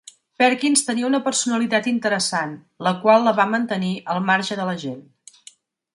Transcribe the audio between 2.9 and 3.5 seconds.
qual la va